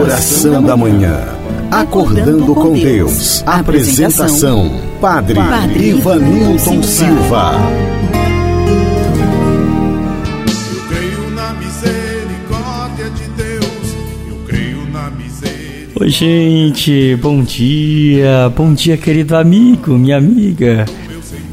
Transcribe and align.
Oração 0.00 0.62
da 0.62 0.76
Manhã. 0.76 1.24
Acordando 1.72 2.54
com 2.54 2.72
Deus. 2.72 3.42
Apresentação: 3.44 4.70
Padre, 5.00 5.34
Padre 5.34 5.88
Ivanilton 5.88 6.82
Silva. 6.84 7.54
Eu 10.72 10.80
creio 10.88 11.30
na 11.34 11.52
misericórdia 11.54 13.10
de 13.10 13.28
Deus. 13.42 13.96
Eu 14.28 14.36
creio 14.46 14.88
na 14.92 15.10
misericórdia. 15.10 16.00
Oi, 16.00 16.08
gente, 16.08 17.16
bom 17.16 17.42
dia, 17.42 18.52
bom 18.56 18.72
dia, 18.72 18.96
querido 18.96 19.36
amigo, 19.36 19.98
minha 19.98 20.16
amiga. 20.16 20.86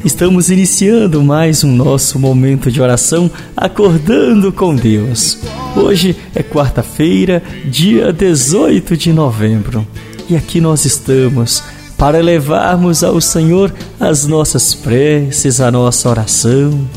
Estamos 0.04 0.50
iniciando 0.50 1.20
mais 1.20 1.64
um 1.64 1.72
nosso 1.72 2.16
momento 2.16 2.70
de 2.70 2.80
oração, 2.80 3.28
acordando 3.56 4.52
com 4.52 4.72
Deus. 4.76 5.40
Hoje 5.76 6.16
é 6.34 6.42
quarta-feira, 6.42 7.42
dia 7.66 8.10
18 8.10 8.96
de 8.96 9.12
novembro, 9.12 9.86
e 10.26 10.34
aqui 10.34 10.58
nós 10.58 10.86
estamos 10.86 11.62
para 11.98 12.18
levarmos 12.18 13.04
ao 13.04 13.20
Senhor 13.20 13.70
as 14.00 14.26
nossas 14.26 14.74
preces, 14.74 15.60
a 15.60 15.70
nossa 15.70 16.08
oração 16.08 16.88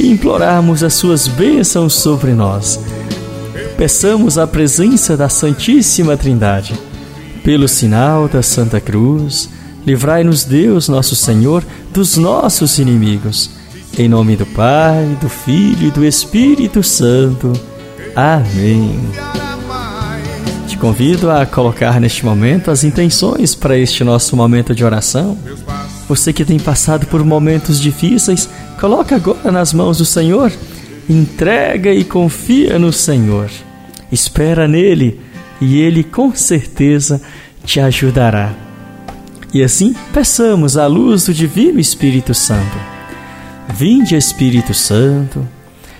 e 0.00 0.08
implorarmos 0.08 0.82
as 0.82 0.94
suas 0.94 1.28
bênçãos 1.28 1.92
sobre 1.92 2.32
nós. 2.32 2.80
Peçamos 3.76 4.38
a 4.38 4.46
presença 4.46 5.14
da 5.14 5.28
Santíssima 5.28 6.16
Trindade. 6.16 6.72
Pelo 7.44 7.68
sinal 7.68 8.28
da 8.28 8.42
Santa 8.42 8.80
Cruz, 8.80 9.50
livrai-nos 9.86 10.44
Deus, 10.44 10.88
nosso 10.88 11.14
Senhor, 11.14 11.62
dos 11.92 12.16
nossos 12.16 12.78
inimigos. 12.78 13.50
Em 13.98 14.08
nome 14.08 14.36
do 14.36 14.46
Pai, 14.46 15.18
do 15.20 15.28
Filho 15.28 15.88
e 15.88 15.90
do 15.90 16.02
Espírito 16.02 16.82
Santo. 16.82 17.52
Amém. 18.16 19.00
Te 20.68 20.78
convido 20.78 21.30
a 21.30 21.44
colocar 21.44 22.00
neste 22.00 22.24
momento 22.24 22.70
as 22.70 22.84
intenções 22.84 23.54
para 23.54 23.76
este 23.76 24.04
nosso 24.04 24.36
momento 24.36 24.74
de 24.74 24.84
oração. 24.84 25.36
Você 26.08 26.32
que 26.32 26.44
tem 26.44 26.58
passado 26.58 27.06
por 27.06 27.24
momentos 27.24 27.80
difíceis, 27.80 28.48
coloca 28.78 29.16
agora 29.16 29.50
nas 29.50 29.72
mãos 29.72 29.98
do 29.98 30.04
Senhor. 30.04 30.52
Entrega 31.08 31.92
e 31.92 32.04
confia 32.04 32.78
no 32.78 32.92
Senhor. 32.92 33.50
Espera 34.12 34.68
nele 34.68 35.20
e 35.60 35.80
ele 35.80 36.04
com 36.04 36.34
certeza 36.34 37.20
te 37.64 37.80
ajudará. 37.80 38.54
E 39.52 39.62
assim, 39.62 39.94
peçamos 40.12 40.76
a 40.76 40.86
luz 40.86 41.26
do 41.26 41.34
Divino 41.34 41.80
Espírito 41.80 42.32
Santo. 42.32 42.76
Vinde, 43.76 44.14
Espírito 44.14 44.72
Santo 44.72 45.46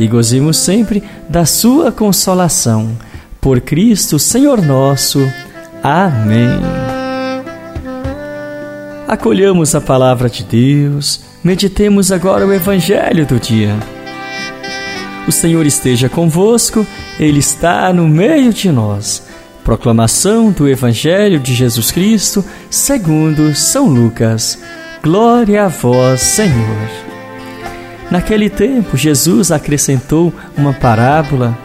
e 0.00 0.08
gozemos 0.08 0.56
sempre 0.56 1.02
da 1.28 1.44
sua 1.44 1.92
consolação. 1.92 2.96
Por 3.40 3.60
Cristo, 3.60 4.18
Senhor 4.18 4.60
nosso. 4.62 5.20
Amém. 5.82 6.60
Acolhamos 9.08 9.74
a 9.74 9.80
palavra 9.80 10.30
de 10.30 10.44
Deus, 10.44 11.20
meditemos 11.42 12.12
agora 12.12 12.46
o 12.46 12.52
Evangelho 12.52 13.26
do 13.26 13.40
dia. 13.40 13.76
O 15.26 15.32
Senhor 15.32 15.66
esteja 15.66 16.08
convosco, 16.08 16.86
Ele 17.18 17.40
está 17.40 17.92
no 17.92 18.08
meio 18.08 18.52
de 18.52 18.70
nós. 18.70 19.22
Proclamação 19.64 20.50
do 20.50 20.68
Evangelho 20.68 21.40
de 21.40 21.54
Jesus 21.54 21.90
Cristo, 21.90 22.44
segundo 22.70 23.54
São 23.54 23.86
Lucas. 23.86 24.58
Glória 25.02 25.64
a 25.64 25.68
vós, 25.68 26.20
Senhor. 26.20 27.09
Naquele 28.10 28.50
tempo, 28.50 28.96
Jesus 28.96 29.52
acrescentou 29.52 30.32
uma 30.56 30.72
parábola, 30.72 31.56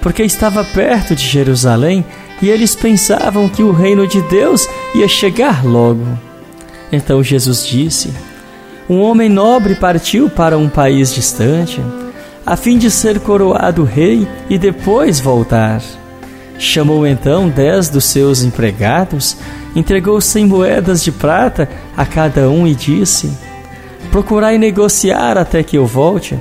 porque 0.00 0.22
estava 0.22 0.62
perto 0.62 1.16
de 1.16 1.26
Jerusalém 1.26 2.04
e 2.40 2.48
eles 2.48 2.74
pensavam 2.74 3.48
que 3.48 3.62
o 3.62 3.72
reino 3.72 4.06
de 4.06 4.22
Deus 4.22 4.66
ia 4.94 5.08
chegar 5.08 5.64
logo. 5.64 6.06
Então 6.92 7.22
Jesus 7.22 7.66
disse: 7.66 8.12
Um 8.88 9.00
homem 9.00 9.28
nobre 9.28 9.74
partiu 9.74 10.30
para 10.30 10.56
um 10.56 10.68
país 10.68 11.12
distante, 11.12 11.80
a 12.46 12.56
fim 12.56 12.78
de 12.78 12.90
ser 12.90 13.18
coroado 13.20 13.82
rei 13.82 14.26
e 14.48 14.56
depois 14.56 15.18
voltar. 15.18 15.82
Chamou 16.56 17.06
então 17.06 17.48
dez 17.48 17.88
dos 17.88 18.04
seus 18.04 18.42
empregados, 18.42 19.36
entregou 19.74 20.20
cem 20.20 20.46
moedas 20.46 21.02
de 21.02 21.10
prata 21.10 21.68
a 21.96 22.06
cada 22.06 22.48
um 22.48 22.66
e 22.66 22.74
disse: 22.74 23.30
Procurai 24.10 24.58
negociar 24.58 25.38
até 25.38 25.62
que 25.62 25.76
eu 25.76 25.86
volte. 25.86 26.38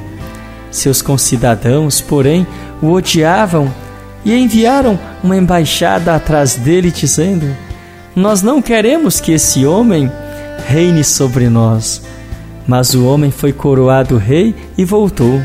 Seus 0.72 1.02
concidadãos, 1.02 2.02
porém, 2.02 2.46
o 2.81 2.92
odiavam 2.92 3.74
e 4.24 4.34
enviaram 4.36 5.00
uma 5.24 5.38
embaixada 5.38 6.16
atrás 6.16 6.56
dele, 6.56 6.92
dizendo: 6.92 7.47
Nós 8.16 8.42
não 8.42 8.62
queremos 8.62 9.20
que 9.20 9.31
esse 9.31 9.66
homem 9.66 10.12
reine 10.68 11.03
sobre 11.03 11.50
nós. 11.50 12.02
Mas 12.68 12.94
o 12.94 13.06
homem 13.06 13.31
foi 13.31 13.52
coroado 13.52 14.18
rei 14.18 14.56
e 14.78 14.86
voltou. 14.86 15.41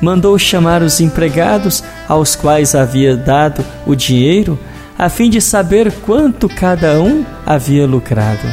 Mandou 0.00 0.38
chamar 0.38 0.82
os 0.82 1.00
empregados, 1.00 1.82
aos 2.06 2.36
quais 2.36 2.74
havia 2.74 3.16
dado 3.16 3.64
o 3.86 3.94
dinheiro, 3.94 4.58
a 4.98 5.08
fim 5.08 5.28
de 5.28 5.40
saber 5.40 5.92
quanto 6.04 6.48
cada 6.48 7.00
um 7.00 7.24
havia 7.44 7.86
lucrado. 7.86 8.46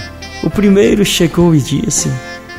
O 0.43 0.49
primeiro 0.49 1.05
chegou 1.05 1.53
e 1.53 1.59
disse: 1.59 2.09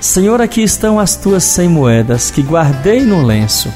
Senhor, 0.00 0.40
aqui 0.40 0.62
estão 0.62 0.98
as 0.98 1.16
tuas 1.16 1.42
cem 1.42 1.68
moedas 1.68 2.30
que 2.30 2.40
guardei 2.40 3.00
no 3.00 3.24
lenço, 3.24 3.68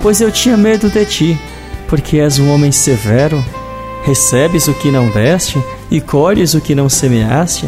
pois 0.00 0.20
eu 0.20 0.30
tinha 0.32 0.56
medo 0.56 0.90
de 0.90 1.04
ti, 1.04 1.40
porque 1.88 2.18
és 2.18 2.38
um 2.38 2.50
homem 2.50 2.72
severo. 2.72 3.44
Recebes 4.02 4.68
o 4.68 4.74
que 4.74 4.90
não 4.90 5.08
deste 5.08 5.62
e 5.90 6.00
colhes 6.00 6.54
o 6.54 6.60
que 6.60 6.74
não 6.74 6.88
semeaste? 6.88 7.66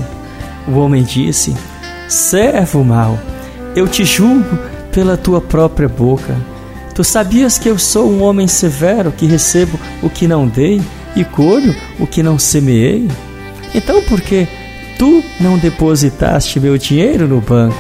O 0.69 0.73
homem 0.79 1.03
disse: 1.03 1.55
Servo 2.09 2.85
mau, 2.85 3.19
eu 3.75 3.87
te 3.87 4.05
julgo 4.05 4.59
pela 4.93 5.17
tua 5.17 5.41
própria 5.41 5.89
boca. 5.89 6.37
Tu 6.95 7.05
sabias 7.05 7.57
que 7.57 7.69
eu 7.69 7.79
sou 7.79 8.11
um 8.11 8.23
homem 8.23 8.49
severo, 8.49 9.13
que 9.13 9.27
recebo 9.27 9.79
o 10.03 10.11
que 10.11 10.27
não 10.27 10.47
dei 10.47 10.83
e 11.15 11.25
colho 11.25 11.75
o 12.01 12.07
que 12.07 12.23
não 12.23 12.39
semeei? 12.39 13.09
Então, 13.75 14.03
por 14.03 14.21
que 14.21 14.49
tu 14.99 15.23
não 15.41 15.59
depositaste 15.59 16.59
meu 16.61 16.77
dinheiro 16.77 17.29
no 17.29 17.41
banco. 17.41 17.77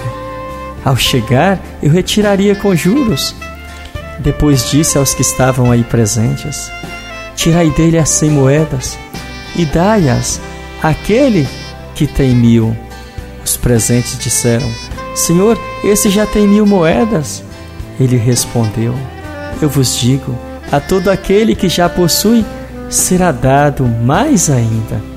Ao 0.85 0.97
chegar, 0.97 1.61
eu 1.83 1.91
retiraria 1.91 2.55
com 2.55 2.75
juros. 2.75 3.35
Depois 4.21 4.71
disse 4.71 4.97
aos 4.97 5.15
que 5.15 5.23
estavam 5.23 5.71
aí 5.71 5.83
presentes: 5.83 6.71
Tirai 7.35 7.71
dele 7.71 7.99
as 7.99 8.09
cem 8.09 8.31
moedas 8.31 8.99
e 9.57 9.65
dai-as 9.65 10.41
àquele 10.83 11.47
que 11.95 12.07
tem 12.07 12.35
mil. 12.35 12.77
Os 13.45 13.57
presentes 13.57 14.19
disseram: 14.19 14.71
Senhor, 15.15 15.59
esse 15.83 16.09
já 16.09 16.25
tem 16.25 16.47
mil 16.47 16.67
moedas. 16.67 17.43
Ele 17.99 18.17
respondeu: 18.17 18.95
Eu 19.61 19.69
vos 19.69 19.99
digo, 19.99 20.37
a 20.71 20.81
todo 20.81 21.09
aquele 21.09 21.55
que 21.55 21.69
já 21.69 21.89
possui 21.89 22.45
será 22.89 23.33
dado 23.33 23.85
mais 23.85 24.49
ainda 24.49 25.16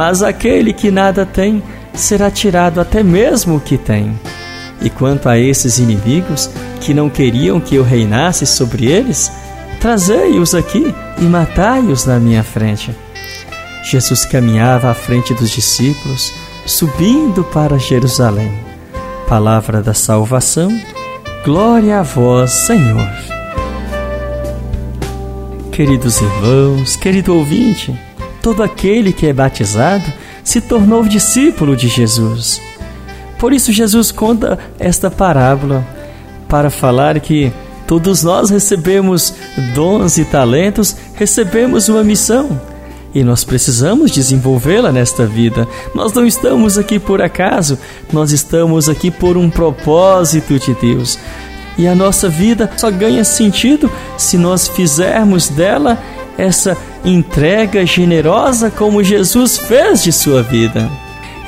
mas 0.00 0.22
aquele 0.22 0.72
que 0.72 0.90
nada 0.90 1.26
tem 1.26 1.62
será 1.92 2.30
tirado 2.30 2.80
até 2.80 3.02
mesmo 3.02 3.56
o 3.56 3.60
que 3.60 3.76
tem. 3.76 4.18
E 4.80 4.88
quanto 4.88 5.28
a 5.28 5.38
esses 5.38 5.78
inimigos 5.78 6.48
que 6.80 6.94
não 6.94 7.10
queriam 7.10 7.60
que 7.60 7.74
eu 7.74 7.84
reinasse 7.84 8.46
sobre 8.46 8.86
eles, 8.86 9.30
trazei-os 9.78 10.54
aqui 10.54 10.94
e 11.18 11.24
matai-os 11.24 12.06
na 12.06 12.18
minha 12.18 12.42
frente. 12.42 12.96
Jesus 13.84 14.24
caminhava 14.24 14.90
à 14.90 14.94
frente 14.94 15.34
dos 15.34 15.50
discípulos, 15.50 16.32
subindo 16.64 17.44
para 17.44 17.78
Jerusalém. 17.78 18.50
Palavra 19.28 19.82
da 19.82 19.92
salvação, 19.92 20.70
glória 21.44 22.00
a 22.00 22.02
vós, 22.02 22.50
Senhor. 22.52 23.06
Queridos 25.70 26.22
irmãos, 26.22 26.96
querido 26.96 27.36
ouvinte, 27.36 27.94
todo 28.42 28.62
aquele 28.62 29.12
que 29.12 29.26
é 29.26 29.32
batizado 29.32 30.04
se 30.42 30.60
tornou 30.60 31.04
discípulo 31.04 31.76
de 31.76 31.88
Jesus. 31.88 32.60
Por 33.38 33.52
isso, 33.52 33.72
Jesus 33.72 34.10
conta 34.12 34.58
esta 34.78 35.10
parábola 35.10 35.86
para 36.48 36.70
falar 36.70 37.18
que 37.20 37.52
todos 37.86 38.22
nós 38.22 38.50
recebemos 38.50 39.34
dons 39.74 40.18
e 40.18 40.24
talentos, 40.24 40.96
recebemos 41.14 41.88
uma 41.88 42.04
missão 42.04 42.60
e 43.14 43.24
nós 43.24 43.42
precisamos 43.42 44.10
desenvolvê-la 44.10 44.92
nesta 44.92 45.26
vida. 45.26 45.66
Nós 45.94 46.12
não 46.12 46.26
estamos 46.26 46.78
aqui 46.78 46.98
por 46.98 47.20
acaso, 47.20 47.78
nós 48.12 48.30
estamos 48.30 48.88
aqui 48.88 49.10
por 49.10 49.36
um 49.36 49.50
propósito 49.50 50.58
de 50.58 50.74
Deus. 50.74 51.18
E 51.76 51.88
a 51.88 51.94
nossa 51.94 52.28
vida 52.28 52.70
só 52.76 52.90
ganha 52.90 53.24
sentido 53.24 53.90
se 54.16 54.36
nós 54.36 54.68
fizermos 54.68 55.48
dela 55.48 55.98
essa 56.36 56.76
entrega 57.04 57.84
generosa 57.86 58.70
como 58.70 59.02
Jesus 59.02 59.58
fez 59.58 60.02
de 60.02 60.12
sua 60.12 60.42
vida. 60.42 60.90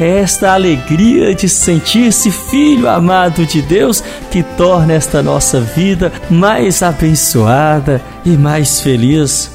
É 0.00 0.18
esta 0.18 0.52
alegria 0.52 1.34
de 1.34 1.48
sentir-se 1.48 2.30
filho 2.30 2.88
amado 2.88 3.46
de 3.46 3.60
Deus 3.60 4.02
que 4.30 4.42
torna 4.42 4.94
esta 4.94 5.22
nossa 5.22 5.60
vida 5.60 6.10
mais 6.30 6.82
abençoada 6.82 8.02
e 8.24 8.30
mais 8.30 8.80
feliz. 8.80 9.50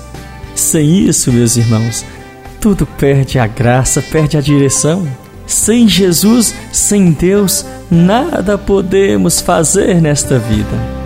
Sem 0.56 1.00
isso, 1.08 1.32
meus 1.32 1.58
irmãos, 1.58 2.06
tudo 2.62 2.86
perde 2.86 3.40
a 3.40 3.48
graça, 3.48 4.02
perde 4.02 4.38
a 4.38 4.42
direção. 4.42 5.08
Sem 5.46 5.88
Jesus, 5.88 6.54
sem 6.72 7.12
Deus, 7.12 7.66
nada 7.90 8.58
podemos 8.58 9.42
fazer 9.42 10.02
nesta 10.02 10.38
vida. 10.38 10.98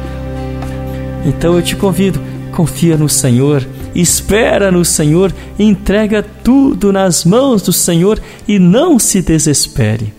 Então 1.25 1.55
eu 1.55 1.61
te 1.61 1.75
convido, 1.75 2.19
confia 2.51 2.97
no 2.97 3.07
Senhor, 3.07 3.65
espera 3.95 4.71
no 4.71 4.83
Senhor, 4.85 5.33
entrega 5.57 6.23
tudo 6.23 6.91
nas 6.91 7.25
mãos 7.25 7.61
do 7.61 7.73
Senhor 7.73 8.21
e 8.47 8.59
não 8.59 8.97
se 8.97 9.21
desespere. 9.21 10.13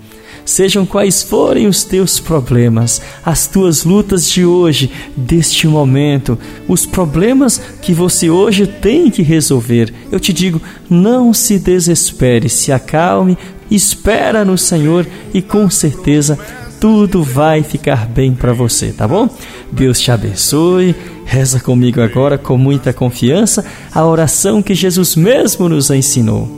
Sejam 0.45 0.85
quais 0.85 1.23
forem 1.23 1.69
os 1.69 1.85
teus 1.85 2.19
problemas, 2.19 3.01
as 3.25 3.47
tuas 3.47 3.85
lutas 3.85 4.29
de 4.29 4.45
hoje, 4.45 4.91
deste 5.17 5.69
momento, 5.69 6.37
os 6.67 6.85
problemas 6.85 7.61
que 7.81 7.93
você 7.93 8.29
hoje 8.29 8.67
tem 8.67 9.09
que 9.09 9.23
resolver, 9.23 9.95
eu 10.11 10.19
te 10.19 10.33
digo, 10.33 10.61
não 10.91 11.33
se 11.33 11.59
desespere, 11.61 12.49
se 12.49 12.73
acalme, 12.73 13.39
espera 13.71 14.45
no 14.45 14.59
Senhor 14.59 15.07
e 15.33 15.41
com 15.41 15.71
certeza 15.71 16.39
tudo 16.83 17.23
vai 17.23 17.63
ficar 17.63 18.09
bem 18.09 18.35
para 18.35 18.53
você, 18.53 18.91
tá 18.91 19.07
bom? 19.07 19.29
Deus 19.71 20.01
te 20.01 20.11
abençoe. 20.11 20.97
Reza 21.25 21.61
comigo 21.61 22.01
agora 22.01 22.37
com 22.37 22.59
muita 22.59 22.93
confiança 22.93 23.65
a 23.95 24.05
oração 24.05 24.61
que 24.61 24.75
Jesus 24.75 25.15
mesmo 25.15 25.69
nos 25.69 25.91
ensinou. 25.91 26.51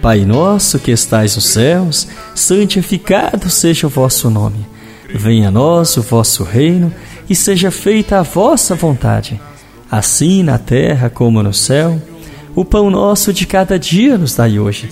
Pai 0.00 0.24
nosso 0.24 0.78
que 0.78 0.90
estais 0.90 1.36
nos 1.36 1.44
céus, 1.44 2.08
santificado 2.34 3.50
seja 3.50 3.86
o 3.86 3.90
vosso 3.90 4.30
nome. 4.30 4.64
Venha 5.14 5.48
a 5.48 5.50
nós 5.50 5.98
o 5.98 6.02
vosso 6.02 6.42
reino 6.42 6.90
e 7.28 7.36
seja 7.36 7.70
feita 7.70 8.20
a 8.20 8.22
vossa 8.22 8.74
vontade, 8.74 9.38
assim 9.90 10.42
na 10.42 10.56
terra 10.56 11.10
como 11.10 11.42
no 11.42 11.52
céu. 11.52 12.00
O 12.56 12.64
pão 12.64 12.88
nosso 12.88 13.34
de 13.34 13.46
cada 13.46 13.78
dia 13.78 14.16
nos 14.16 14.34
dai 14.34 14.58
hoje. 14.58 14.88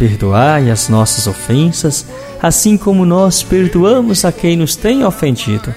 Perdoai 0.00 0.70
as 0.70 0.88
nossas 0.88 1.26
ofensas, 1.26 2.06
assim 2.42 2.78
como 2.78 3.04
nós 3.04 3.42
perdoamos 3.42 4.24
a 4.24 4.32
quem 4.32 4.56
nos 4.56 4.74
tem 4.74 5.04
ofendido. 5.04 5.74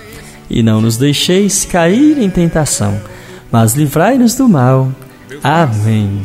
E 0.50 0.64
não 0.64 0.80
nos 0.80 0.96
deixeis 0.96 1.66
cair 1.66 2.18
em 2.18 2.30
tentação, 2.30 3.02
mas 3.52 3.74
livrai-nos 3.74 4.34
do 4.36 4.48
mal. 4.48 4.90
Amém. 5.44 6.22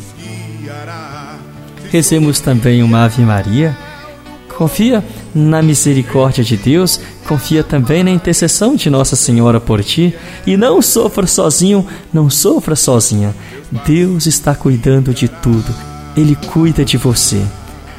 Rezemos 1.90 2.38
também 2.38 2.84
uma 2.84 3.04
Ave 3.04 3.22
Maria. 3.22 3.76
Confia 4.56 5.02
na 5.34 5.60
misericórdia 5.60 6.44
de 6.44 6.56
Deus, 6.56 7.00
confia 7.26 7.64
também 7.64 8.04
na 8.04 8.12
intercessão 8.12 8.76
de 8.76 8.88
Nossa 8.88 9.16
Senhora 9.16 9.58
por 9.58 9.82
ti 9.82 10.14
e 10.46 10.56
não 10.56 10.80
sofra 10.80 11.26
sozinho, 11.26 11.84
não 12.12 12.30
sofra 12.30 12.76
sozinha. 12.76 13.34
Deus 13.84 14.26
está 14.26 14.54
cuidando 14.54 15.12
de 15.12 15.26
tudo, 15.26 15.74
Ele 16.16 16.36
cuida 16.36 16.84
de 16.84 16.96
você. 16.96 17.44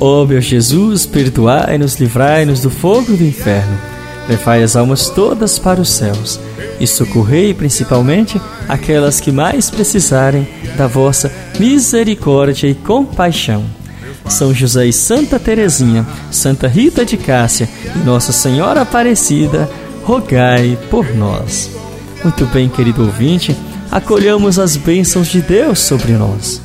Ó 0.00 0.22
oh, 0.22 0.26
meu 0.26 0.40
Jesus, 0.40 1.06
perdoai-nos, 1.06 1.96
livrai-nos 1.96 2.60
do 2.60 2.70
fogo 2.70 3.16
do 3.16 3.24
inferno, 3.24 3.78
levai 4.28 4.62
as 4.62 4.76
almas 4.76 5.08
todas 5.08 5.58
para 5.58 5.80
os 5.80 5.90
céus 5.90 6.40
e 6.80 6.86
socorrei 6.86 7.54
principalmente 7.54 8.40
aquelas 8.68 9.20
que 9.20 9.30
mais 9.30 9.70
precisarem 9.70 10.46
da 10.76 10.86
vossa 10.86 11.32
misericórdia 11.58 12.66
e 12.68 12.74
compaixão. 12.74 13.64
São 14.28 14.54
José 14.54 14.86
e 14.86 14.92
Santa 14.92 15.38
Teresinha, 15.38 16.06
Santa 16.30 16.66
Rita 16.66 17.04
de 17.04 17.16
Cássia 17.16 17.68
e 17.94 17.98
Nossa 17.98 18.32
Senhora 18.32 18.80
Aparecida, 18.80 19.70
rogai 20.02 20.78
por 20.90 21.14
nós. 21.14 21.70
Muito 22.22 22.46
bem, 22.46 22.68
querido 22.68 23.04
ouvinte, 23.04 23.54
acolhamos 23.90 24.58
as 24.58 24.76
bênçãos 24.76 25.28
de 25.28 25.40
Deus 25.42 25.78
sobre 25.78 26.12
nós. 26.12 26.60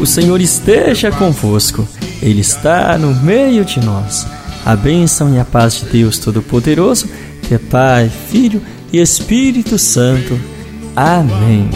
O 0.00 0.06
Senhor 0.06 0.40
esteja 0.40 1.12
convosco, 1.12 1.86
Ele 2.24 2.40
está 2.40 2.96
no 2.96 3.14
meio 3.14 3.66
de 3.66 3.78
nós. 3.80 4.26
A 4.64 4.74
bênção 4.74 5.34
e 5.34 5.38
a 5.38 5.44
paz 5.44 5.74
de 5.74 5.84
Deus 5.84 6.16
Todo-Poderoso, 6.16 7.06
que 7.42 7.54
é 7.54 7.58
Pai, 7.58 8.10
Filho 8.30 8.62
e 8.90 8.98
Espírito 8.98 9.78
Santo. 9.78 10.40
Amém. 10.96 11.68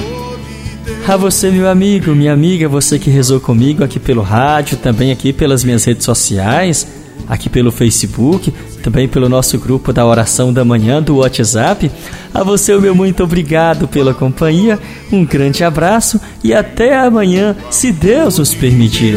A 1.07 1.17
você, 1.17 1.51
meu 1.51 1.69
amigo, 1.69 2.15
minha 2.15 2.33
amiga, 2.33 2.67
você 2.67 2.99
que 2.99 3.11
rezou 3.11 3.39
comigo 3.41 3.85
aqui 3.85 4.01
pelo 4.01 4.23
rádio, 4.23 4.79
também 4.79 5.13
aqui 5.13 5.35
pelas 5.35 5.63
minhas 5.65 5.85
redes 5.85 6.05
sociais, 6.05 6.87
aqui 7.29 7.51
pelo 7.51 7.71
Facebook, 7.71 8.53
também 8.83 9.07
pelo 9.07 9.29
nosso 9.29 9.59
grupo 9.59 9.93
da 9.93 10.07
oração 10.07 10.51
da 10.51 10.65
manhã 10.65 11.03
do 11.03 11.17
WhatsApp. 11.17 11.91
A 12.33 12.43
você, 12.43 12.75
o 12.75 12.81
meu 12.81 12.95
muito 12.95 13.23
obrigado 13.23 13.87
pela 13.87 14.15
companhia, 14.15 14.79
um 15.13 15.27
grande 15.27 15.63
abraço 15.63 16.19
e 16.43 16.55
até 16.55 16.99
amanhã, 16.99 17.55
se 17.71 17.93
Deus 17.93 18.39
nos 18.39 18.55
permitir. 18.55 19.17